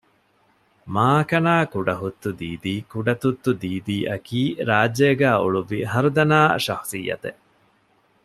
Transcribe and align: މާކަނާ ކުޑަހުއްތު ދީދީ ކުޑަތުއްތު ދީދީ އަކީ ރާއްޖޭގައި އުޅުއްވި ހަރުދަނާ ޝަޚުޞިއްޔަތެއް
މާކަނާ 0.93 1.53
ކުޑަހުއްތު 1.73 2.29
ދީދީ 2.39 2.73
ކުޑަތުއްތު 2.91 3.51
ދީދީ 3.61 3.95
އަކީ 4.11 4.41
ރާއްޖޭގައި 4.69 5.39
އުޅުއްވި 5.41 5.79
ހަރުދަނާ 5.91 6.39
ޝަޚުޞިއްޔަތެއް 6.65 7.39